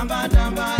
damba 0.00 0.26
damba 0.32 0.79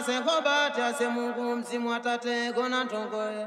se 0.00 0.04
tase 0.12 0.20
ngoba 0.24 0.72
se 0.98 1.08
mungu 1.08 1.56
mzimu 1.56 1.92
atate 1.94 2.52
gona 2.54 2.84
ntongoe 2.84 3.46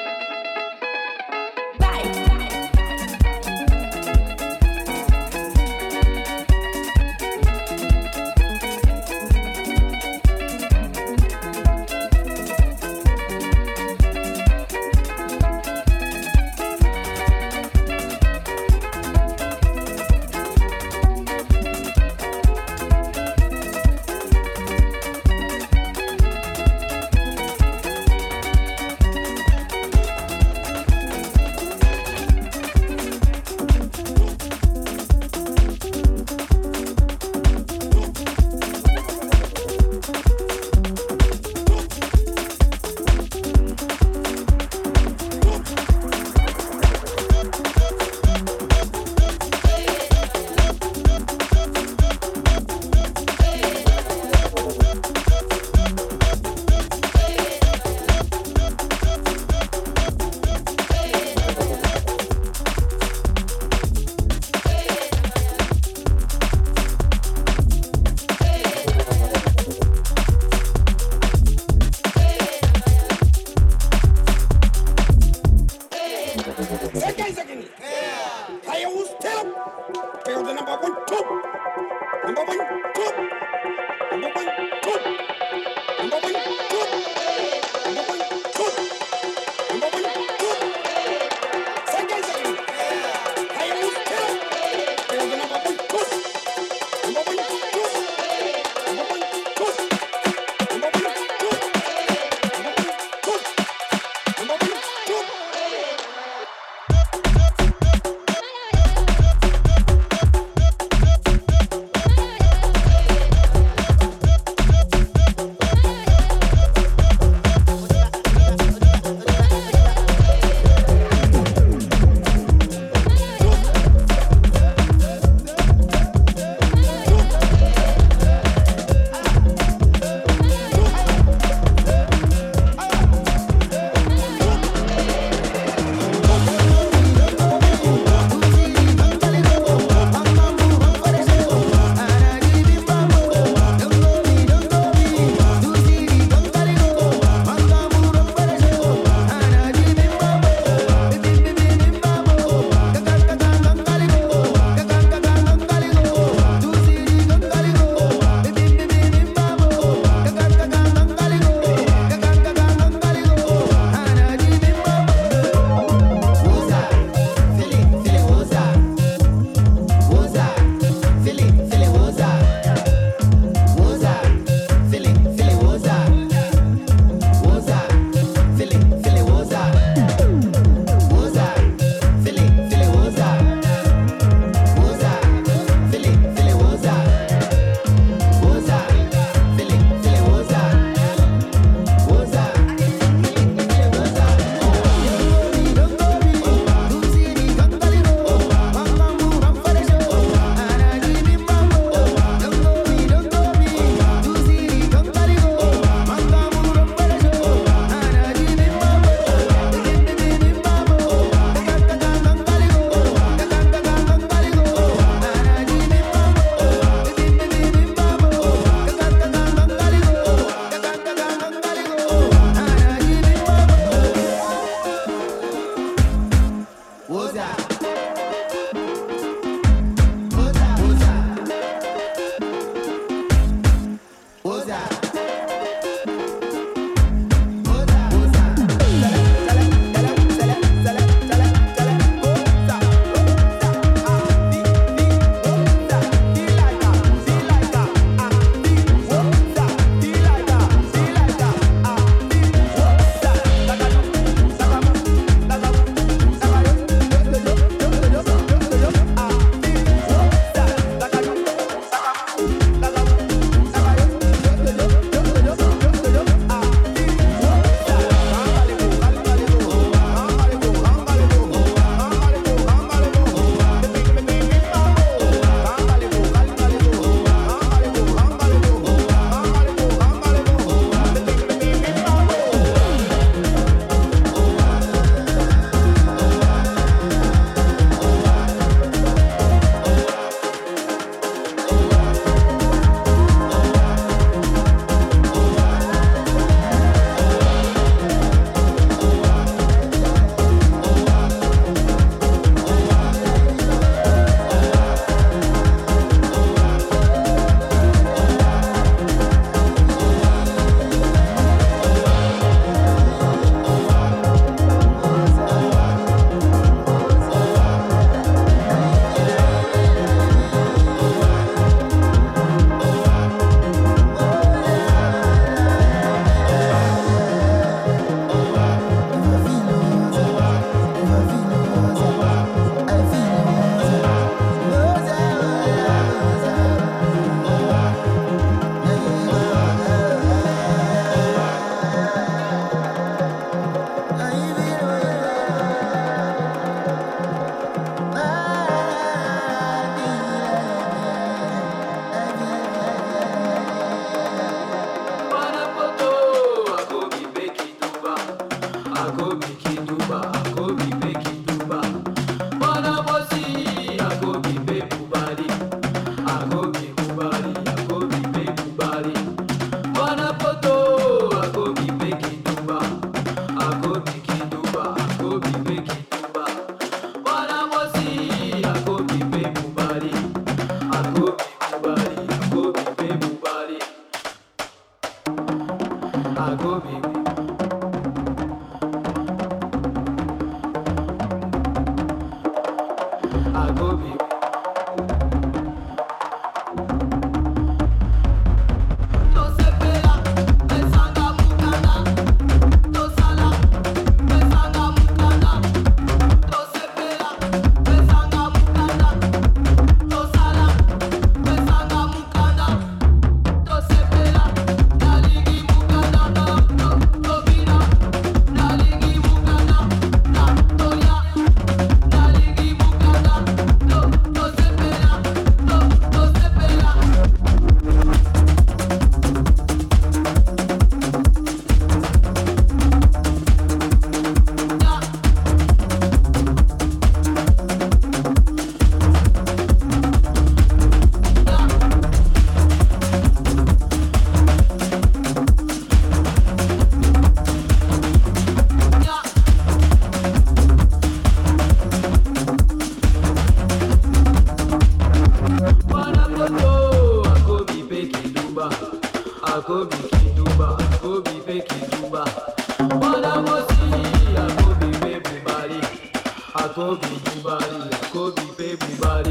Kobe, 466.81 467.13
body, 467.45 467.93
Kobe, 468.11 468.41
baby, 468.57 468.93
body. 468.99 469.30